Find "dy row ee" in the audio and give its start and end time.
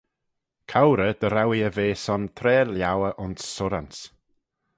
1.19-1.65